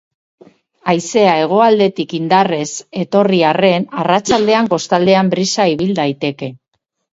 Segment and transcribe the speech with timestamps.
[0.93, 2.65] Haizea hegoaldetik indarrez
[3.03, 6.53] etorri arren, arratsaldean kostaldean brisa ibil daiteke.